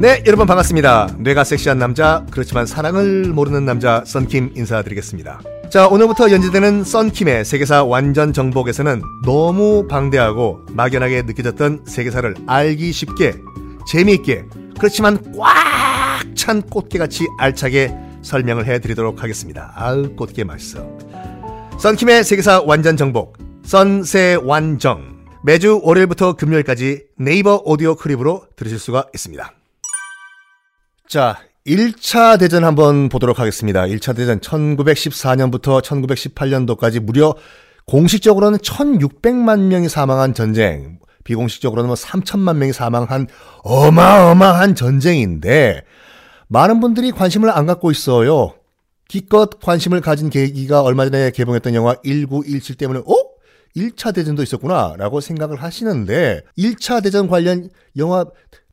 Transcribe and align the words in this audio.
네, 0.00 0.22
여러분 0.26 0.46
반갑습니다. 0.46 1.16
뇌가 1.18 1.44
섹시한 1.44 1.78
남자, 1.78 2.26
그렇지만 2.30 2.66
사랑을 2.66 3.24
모르는 3.32 3.64
남자 3.64 4.02
썬킴 4.04 4.52
인사드리겠습니다. 4.54 5.40
자, 5.70 5.88
오늘부터 5.88 6.30
연재되는 6.30 6.84
썬킴의 6.84 7.44
세계사 7.46 7.84
완전 7.84 8.32
정복에서는 8.34 9.02
너무 9.24 9.86
방대하고 9.88 10.60
막연하게 10.72 11.22
느껴졌던 11.22 11.84
세계사를 11.86 12.34
알기 12.46 12.92
쉽게, 12.92 13.34
재미있게, 13.86 14.44
그렇지만 14.78 15.18
꽉 15.38 15.64
찬 16.34 16.60
꽃게같이 16.62 17.26
알차게 17.38 17.94
설명을 18.22 18.66
해드리도록 18.66 19.22
하겠습니다. 19.22 19.72
아우, 19.76 20.14
꽃게 20.14 20.44
맛있어. 20.44 20.86
썬킴의 21.78 22.24
세계사 22.24 22.62
완전 22.66 22.96
정복, 22.96 23.38
썬세 23.64 24.38
완정. 24.42 25.24
매주 25.42 25.80
월요일부터 25.82 26.34
금요일까지 26.34 27.06
네이버 27.16 27.62
오디오 27.64 27.94
클립으로 27.94 28.44
들으실 28.56 28.78
수가 28.78 29.06
있습니다. 29.14 29.52
자, 31.08 31.38
1차 31.66 32.38
대전 32.38 32.62
한번 32.62 33.08
보도록 33.08 33.38
하겠습니다. 33.38 33.84
1차 33.84 34.14
대전 34.14 34.38
1914년부터 34.40 35.82
1918년도까지 35.82 37.00
무려 37.00 37.34
공식적으로는 37.86 38.58
1600만 38.58 39.60
명이 39.60 39.88
사망한 39.88 40.34
전쟁, 40.34 40.98
비공식적으로는 41.24 41.88
뭐 41.88 41.96
3천만 41.96 42.56
명이 42.56 42.74
사망한 42.74 43.28
어마어마한 43.62 44.74
전쟁인데 44.74 45.84
많은 46.48 46.80
분들이 46.80 47.10
관심을 47.12 47.50
안 47.50 47.64
갖고 47.64 47.90
있어요. 47.90 48.54
기껏 49.08 49.58
관심을 49.60 50.02
가진 50.02 50.28
계기가 50.28 50.82
얼마 50.82 51.08
전에 51.08 51.30
개봉했던 51.30 51.74
영화 51.74 51.94
1917 52.04 52.76
때문에 52.76 53.00
어? 53.00 53.33
1차 53.76 54.14
대전도 54.14 54.42
있었구나 54.42 54.94
라고 54.96 55.20
생각을 55.20 55.62
하시는데 55.62 56.42
1차 56.56 57.02
대전 57.02 57.26
관련 57.28 57.70
영화 57.96 58.24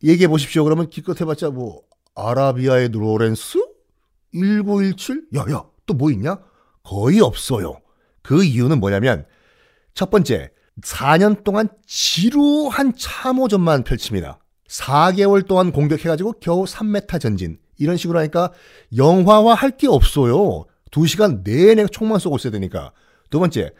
얘기해 0.03 0.27
보십시오. 0.27 0.63
그러면 0.63 0.89
기껏 0.89 1.19
해봤자 1.19 1.49
뭐 1.49 1.81
아라비아의 2.15 2.89
로렌스? 2.89 3.59
1917? 4.33 5.27
야야 5.35 5.65
또 5.85 5.93
뭐 5.93 6.11
있냐? 6.11 6.37
거의 6.83 7.19
없어요. 7.19 7.79
그 8.21 8.43
이유는 8.43 8.79
뭐냐면 8.79 9.25
첫 9.93 10.09
번째 10.09 10.51
4년 10.83 11.43
동안 11.43 11.67
지루한 11.85 12.95
참호전만 12.95 13.83
펼칩니다. 13.83 14.39
4개월 14.69 15.45
동안 15.45 15.71
공격해가지고 15.71 16.33
겨우 16.39 16.63
3메타 16.63 17.19
전진. 17.19 17.57
이런 17.77 17.97
식으로 17.97 18.19
하니까 18.19 18.51
영화화 18.95 19.53
할 19.53 19.71
게 19.77 19.87
없어요. 19.87 20.65
2시간 20.91 21.43
내내 21.43 21.87
총만 21.87 22.19
쏘고 22.19 22.37
있어야 22.37 22.51
되니까. 22.51 22.93
두 23.29 23.39
번째, 23.39 23.71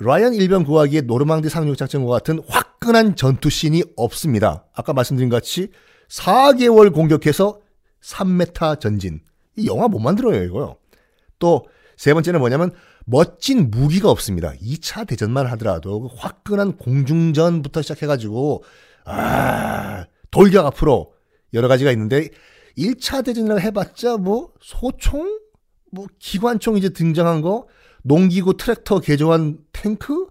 라이언 0.00 0.34
일병 0.34 0.64
구하기의 0.64 1.02
노르망디 1.02 1.48
상륙 1.48 1.76
작전과 1.76 2.10
같은 2.10 2.40
화끈한 2.48 3.16
전투씬이 3.16 3.84
없습니다. 3.96 4.66
아까 4.72 4.92
말씀드린 4.92 5.28
것 5.28 5.36
같이 5.36 5.68
4개월 6.08 6.92
공격해서 6.92 7.60
3메타 8.02 8.80
전진. 8.80 9.20
이 9.56 9.66
영화 9.66 9.88
못 9.88 9.98
만들어요, 9.98 10.42
이거요. 10.42 10.76
또 11.38 11.64
세 12.00 12.14
번째는 12.14 12.40
뭐냐면 12.40 12.70
멋진 13.04 13.70
무기가 13.70 14.10
없습니다. 14.10 14.54
2차 14.54 15.06
대전만 15.06 15.46
하더라도 15.48 16.00
그 16.00 16.08
화끈한 16.16 16.78
공중전부터 16.78 17.82
시작해가지고 17.82 18.64
아 19.04 20.06
돌격 20.30 20.64
앞으로 20.64 21.12
여러 21.52 21.68
가지가 21.68 21.92
있는데 21.92 22.30
1차 22.78 23.22
대전이라고 23.22 23.60
해봤자 23.60 24.16
뭐 24.16 24.54
소총, 24.62 25.40
뭐 25.92 26.06
기관총 26.18 26.78
이제 26.78 26.88
등장한 26.88 27.42
거, 27.42 27.66
농기구 28.02 28.56
트랙터 28.56 29.00
개조한 29.00 29.58
탱크 29.80 30.26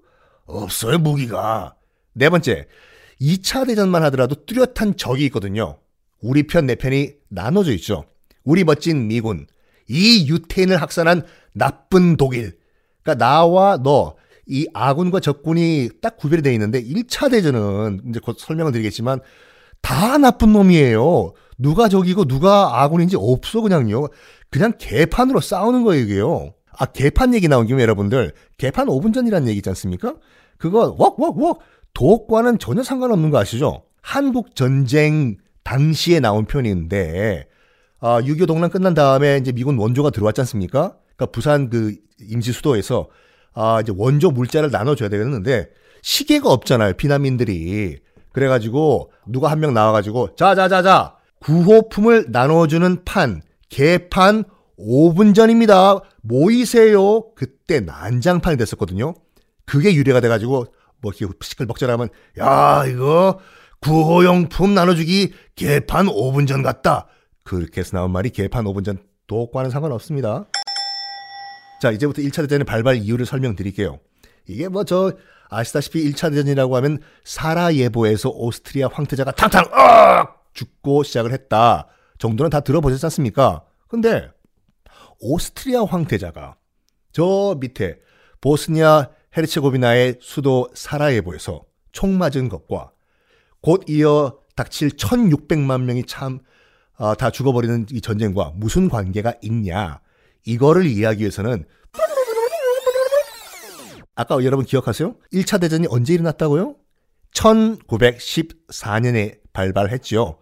없어요 0.45 1.00
무기가. 1.00 1.75
네 2.14 2.30
번째 2.30 2.67
2차 3.19 3.67
대전만 3.67 4.03
하더라도 4.03 4.36
뚜렷한 4.45 4.97
적이 4.97 5.25
있거든요. 5.25 5.78
우리 6.22 6.47
편, 6.47 6.66
내 6.66 6.75
편이 6.75 7.13
나눠져 7.29 7.72
있죠. 7.73 8.06
우리 8.44 8.63
멋진 8.63 9.07
미군, 9.07 9.47
이 9.88 10.28
유태인을 10.29 10.81
학살한 10.81 11.25
나쁜 11.53 12.18
독일. 12.18 12.57
그러니까 13.03 13.25
나와 13.25 13.78
너, 13.81 14.16
이 14.46 14.68
아군과 14.73 15.19
적군이 15.19 15.90
딱 16.02 16.18
구별이 16.18 16.41
되어 16.41 16.53
있는데 16.53 16.81
1차 16.81 17.31
대전은 17.31 18.02
이제 18.09 18.19
곧 18.19 18.38
설명을 18.40 18.72
드리겠지만 18.72 19.19
다 19.81 20.18
나쁜 20.18 20.53
놈이에요. 20.53 21.34
누가 21.57 21.88
적이고 21.90 22.25
누가 22.25 22.81
아군인지 22.81 23.16
없어 23.18 23.62
그냥요. 23.62 24.07
그냥 24.50 24.73
개판으로 24.78 25.41
싸우는 25.41 25.84
거예요, 25.84 26.03
이게요. 26.03 26.53
아, 26.79 26.85
개판 26.85 27.34
얘기 27.34 27.47
나온 27.50 27.67
김에 27.67 27.81
여러분들, 27.81 28.34
개판 28.57 28.88
5분 28.88 29.13
전이라는 29.13 29.47
얘기 29.50 29.57
있지 29.57 29.69
않습니까? 29.69 30.16
그거 30.57 30.95
웍 30.97 31.19
웍웍 31.19 31.59
독과는 31.94 32.57
전혀 32.59 32.84
상관없는 32.84 33.29
거 33.31 33.38
아시죠? 33.38 33.84
한국 34.01 34.56
전쟁 34.56 35.35
당시에 35.63 36.19
나온 36.22 36.45
표현인데 36.45 37.47
아, 38.00 38.22
6.25 38.22 38.47
동란 38.47 38.69
끝난 38.69 38.94
다음에 38.94 39.38
이제 39.38 39.51
미군 39.51 39.78
원조가 39.78 40.09
들어왔지 40.12 40.40
않습니까? 40.41 40.95
그러니까 41.17 41.25
부산 41.34 41.69
그 41.69 41.95
임시 42.22 42.53
수도에서 42.53 43.09
아, 43.53 43.81
이제 43.81 43.91
원조 43.96 44.31
물자를 44.31 44.72
나눠줘야 44.72 45.09
되겠는데 45.09 45.67
시계가 46.01 46.50
없잖아요, 46.50 46.94
피난민들이. 46.94 47.97
그래가지고 48.31 49.11
누가 49.28 49.51
한 49.51 49.59
명 49.59 49.73
나와가지고 49.73 50.35
자 50.38 50.56
자 50.56 50.69
자 50.69 50.81
자 50.81 51.16
구호품을 51.41 52.28
나눠주는 52.29 53.03
판 53.03 53.41
개판 53.69 54.46
5분 54.79 55.35
전입니다. 55.35 56.00
모이세요. 56.22 57.34
그때 57.35 57.80
난장판이 57.80 58.57
됐었거든요. 58.57 59.13
그게 59.66 59.94
유래가 59.94 60.19
돼가지고 60.19 60.66
뭐 61.02 61.12
이렇게 61.18 61.34
시끌벅적하면 61.41 62.09
야 62.40 62.85
이거 62.88 63.40
구호용품 63.81 64.74
나눠주기 64.74 65.34
개판 65.56 66.08
5분 66.08 66.47
전 66.47 66.62
같다. 66.62 67.08
그렇게 67.44 67.81
해서 67.81 67.97
나온 67.97 68.12
말이 68.12 68.29
개판 68.29 68.66
5분 68.66 68.84
전 68.84 68.97
독과는 69.28 69.69
상관없습니다. 69.69 70.46
자 71.81 71.91
이제부터 71.91 72.22
1차 72.22 72.41
대전의 72.41 72.66
발발 72.66 72.97
이유를 72.97 73.25
설명드릴게요. 73.25 74.00
이게 74.47 74.68
뭐 74.68 74.84
저 74.84 75.13
아시다시피 75.50 76.12
1차 76.12 76.29
대전이라고 76.29 76.75
하면 76.78 77.00
사라예보에서 77.24 78.29
오스트리아 78.29 78.88
황태자가 78.91 79.31
탕탕 79.31 79.66
억 79.66 80.46
죽고 80.53 81.03
시작을 81.03 81.31
했다 81.31 81.88
정도는 82.18 82.50
다 82.50 82.59
들어보셨지 82.59 83.06
않습니까? 83.08 83.63
근데 83.88 84.29
오스트리아 85.19 85.84
황태자가 85.84 86.56
저 87.12 87.57
밑에 87.59 88.00
보스니아 88.41 89.09
헤르체고비나의 89.35 90.19
수도 90.22 90.69
사라예보에서 90.74 91.63
총 91.91 92.18
맞은 92.18 92.50
것과 92.50 92.91
곧 93.62 93.84
이어 93.90 94.40
닥칠 94.56 94.90
1600만 94.90 95.84
명이 95.84 96.06
참, 96.06 96.40
어, 96.97 97.16
다 97.16 97.31
죽어버리는 97.31 97.85
이 97.91 98.02
전쟁과 98.02 98.52
무슨 98.56 98.90
관계가 98.90 99.35
있냐. 99.41 100.02
이거를 100.46 100.85
이해하기 100.85 101.22
위해서는 101.22 101.63
아까 104.16 104.44
여러분 104.44 104.66
기억하세요? 104.66 105.16
1차 105.31 105.62
대전이 105.62 105.88
언제 105.90 106.13
일어났다고요? 106.13 106.75
1914년에 107.34 109.40
발발했지요. 109.53 110.38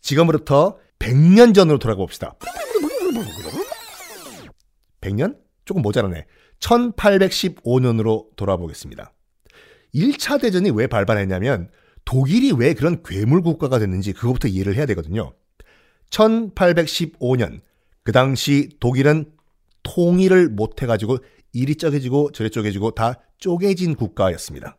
지금으로부터 0.00 0.78
100년 0.98 1.54
전으로 1.54 1.78
돌아가 1.78 1.98
봅시다. 1.98 2.34
100년? 5.08 5.36
조금 5.64 5.82
모자라네. 5.82 6.26
1815년으로 6.60 8.34
돌아보겠습니다. 8.36 9.12
1차 9.94 10.40
대전이 10.40 10.70
왜 10.70 10.86
발발했냐면 10.86 11.70
독일이 12.04 12.52
왜 12.52 12.74
그런 12.74 13.02
괴물 13.02 13.42
국가가 13.42 13.78
됐는지 13.78 14.12
그것부터 14.12 14.48
이해를 14.48 14.74
해야 14.74 14.86
되거든요. 14.86 15.34
1815년 16.10 17.60
그 18.02 18.12
당시 18.12 18.70
독일은 18.80 19.30
통일을 19.82 20.48
못 20.48 20.82
해가지고 20.82 21.18
이리 21.52 21.76
쪼개지고 21.76 22.32
저리 22.32 22.50
쪼개지고 22.50 22.92
다 22.92 23.20
쪼개진 23.38 23.94
국가였습니다. 23.94 24.76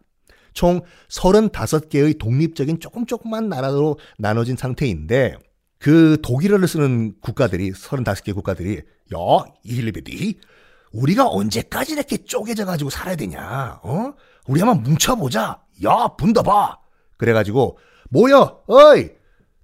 총 0.53 0.81
35개의 1.09 2.17
독립적인 2.17 2.79
조금 2.79 3.05
조금만 3.05 3.49
나라로 3.49 3.97
나눠진 4.17 4.55
상태인데 4.55 5.37
그 5.77 6.17
독일어를 6.21 6.67
쓰는 6.67 7.13
국가들이 7.21 7.71
35개 7.71 8.33
국가들이 8.33 8.81
야 9.13 9.45
이힐리베디? 9.63 10.39
우리가 10.93 11.27
언제까지 11.27 11.93
이렇게 11.93 12.17
쪼개져 12.17 12.65
가지고 12.65 12.89
살아야 12.89 13.15
되냐 13.15 13.79
어? 13.83 14.13
우리 14.47 14.61
한번 14.61 14.83
뭉쳐보자. 14.83 15.61
야 15.85 16.07
분더봐. 16.17 16.79
그래가지고 17.17 17.77
모여 18.09 18.63
어이! 18.67 19.09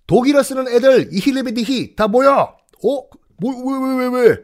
독일어 0.08 0.44
쓰는 0.44 0.68
애들 0.68 1.10
이힐리베디히 1.14 1.96
다 1.96 2.08
모여! 2.08 2.56
어 2.84 3.08
뭐 3.42 3.52
왜 3.52 3.78
왜 3.80 3.98
왜 3.98 4.08
왜, 4.08 4.30
왜? 4.30 4.38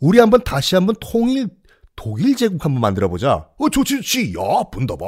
우리 0.00 0.18
한번 0.18 0.42
다시 0.44 0.74
한번 0.74 0.94
통일 1.00 1.48
독일 1.94 2.36
제국 2.36 2.62
한번 2.64 2.80
만들어 2.82 3.08
보자. 3.08 3.48
어 3.56 3.68
좋지 3.70 3.96
좋지. 4.02 4.34
야 4.34 4.64
분더봐. 4.70 5.04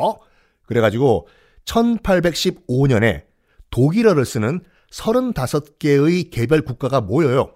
그래가지고 0.66 1.28
1815년에 1.66 3.24
독일어를 3.70 4.24
쓰는 4.24 4.60
35개의 4.92 6.30
개별 6.30 6.62
국가가 6.62 7.00
모여요. 7.02 7.54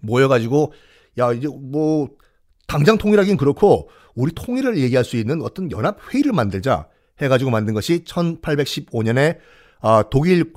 모여가지고, 0.00 0.72
야, 1.18 1.32
이제 1.32 1.48
뭐, 1.48 2.08
당장 2.66 2.98
통일하긴 2.98 3.36
그렇고, 3.36 3.88
우리 4.14 4.32
통일을 4.32 4.78
얘기할 4.78 5.04
수 5.04 5.16
있는 5.16 5.42
어떤 5.42 5.70
연합 5.70 5.98
회의를 6.12 6.32
만들자 6.32 6.88
해가지고 7.20 7.50
만든 7.50 7.74
것이 7.74 8.04
1815년에 8.04 9.38
아, 9.80 10.04
독일 10.10 10.52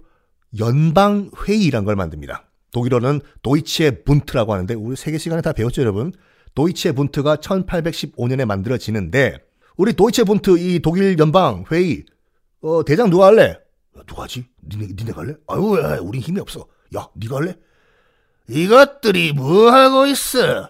연방 0.59 1.31
회의란 1.47 1.85
걸 1.85 1.95
만듭니다. 1.95 2.45
독일어는 2.71 3.21
도이치에 3.41 4.03
분트라고 4.03 4.53
하는데 4.53 4.73
우리 4.73 4.95
세계 4.95 5.17
시간에 5.17 5.41
다 5.41 5.53
배웠죠 5.53 5.81
여러분. 5.81 6.11
도이치에 6.53 6.93
분트가 6.93 7.37
1815년에 7.37 8.45
만들어지는데 8.45 9.37
우리 9.77 9.93
도이치에 9.93 10.23
분트 10.23 10.57
이 10.57 10.79
독일 10.79 11.17
연방 11.19 11.65
회의 11.71 12.05
어, 12.61 12.83
대장 12.83 13.09
누가 13.09 13.27
할래? 13.27 13.43
야, 13.97 14.01
누가 14.07 14.23
하지? 14.23 14.45
니네, 14.69 14.87
니네 14.97 15.11
갈래? 15.11 15.33
아유 15.47 15.79
야, 15.81 15.99
우린 16.01 16.21
힘이 16.21 16.39
없어. 16.39 16.65
야 16.95 17.07
니가 17.17 17.37
할래? 17.37 17.55
이것들이 18.49 19.33
뭐 19.33 19.71
하고 19.71 20.05
있어? 20.05 20.69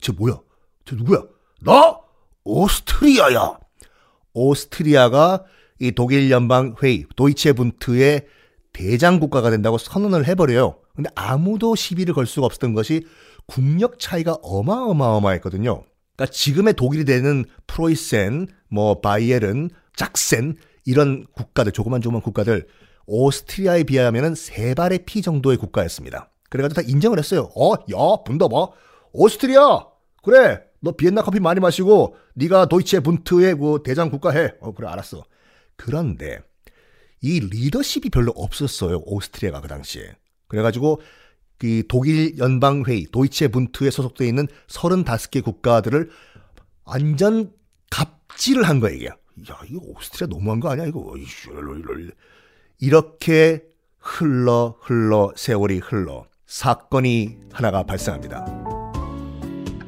쟤 0.00 0.12
뭐야? 0.12 0.38
쟤 0.84 0.96
누구야? 0.96 1.22
나? 1.60 2.00
오스트리아야. 2.44 3.58
오스트리아가 4.32 5.44
이 5.78 5.92
독일 5.92 6.30
연방 6.30 6.74
회의 6.82 7.04
도이체 7.16 7.52
분트의 7.52 8.26
대장 8.72 9.18
국가가 9.18 9.50
된다고 9.50 9.78
선언을 9.78 10.26
해버려요. 10.26 10.78
근데 10.94 11.10
아무도 11.14 11.74
시비를 11.74 12.14
걸 12.14 12.26
수가 12.26 12.46
없었던 12.46 12.74
것이 12.74 13.06
국력 13.46 13.98
차이가 13.98 14.36
어마어마어마했거든요. 14.42 15.84
그러니까 16.16 16.32
지금의 16.32 16.74
독일이 16.74 17.04
되는 17.04 17.44
프로이센, 17.66 18.48
뭐 18.68 19.00
바이에른, 19.00 19.70
짝센 19.94 20.56
이런 20.84 21.26
국가들 21.32 21.72
조그만 21.72 22.00
조그만 22.00 22.22
국가들 22.22 22.66
오스트리아에 23.06 23.84
비하면은 23.84 24.34
세 24.34 24.74
발의 24.74 25.00
피 25.06 25.22
정도의 25.22 25.56
국가였습니다. 25.58 26.30
그래가지고 26.50 26.82
다 26.82 26.88
인정을 26.88 27.18
했어요. 27.18 27.50
어, 27.56 27.72
야, 27.72 28.22
분더봐. 28.24 28.68
오스트리아. 29.12 29.86
그래. 30.22 30.62
너 30.80 30.92
비엔나 30.92 31.22
커피 31.22 31.40
많이 31.40 31.58
마시고 31.60 32.16
네가 32.34 32.66
도이체 32.66 33.00
분트의 33.00 33.56
그 33.56 33.82
대장 33.84 34.10
국가 34.10 34.30
해. 34.30 34.54
어, 34.60 34.72
그래 34.72 34.88
알았어. 34.88 35.24
그런데 35.76 36.40
이 37.20 37.40
리더십이 37.40 38.10
별로 38.10 38.32
없었어요. 38.36 39.02
오스트리아가 39.04 39.60
그 39.60 39.68
당시에. 39.68 40.14
그래가지고 40.48 41.00
그 41.58 41.82
독일 41.88 42.38
연방회의 42.38 43.06
도이체 43.10 43.48
분트에 43.48 43.90
소속되어 43.90 44.26
있는 44.26 44.46
35개 44.68 45.42
국가들을 45.42 46.10
완전 46.84 47.52
갑질을 47.90 48.62
한 48.64 48.80
거예요. 48.80 48.96
이게. 48.96 49.06
야, 49.52 49.60
이거 49.68 49.80
오스트리아 49.82 50.28
너무한 50.28 50.60
거 50.60 50.70
아니야? 50.70 50.86
이거 50.86 51.14
이렇게 52.78 53.64
흘러 53.98 54.76
흘러 54.80 55.32
세월이 55.36 55.78
흘러 55.78 56.26
사건이 56.46 57.38
하나가 57.52 57.82
발생합니다. 57.82 58.46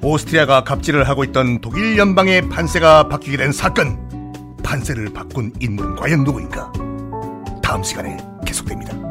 오스트리아가 0.02 0.64
갑질을 0.64 1.08
하고 1.08 1.24
있던 1.24 1.60
독일 1.60 1.96
연방의 1.98 2.48
판세가 2.48 3.08
바뀌게 3.08 3.36
된 3.36 3.52
사건. 3.52 4.06
판세를 4.62 5.12
바꾼 5.12 5.52
인물은 5.60 5.96
과연 5.96 6.24
누구인가? 6.24 6.72
다음 7.62 7.82
시간에 7.82 8.16
계속됩니다. 8.44 9.07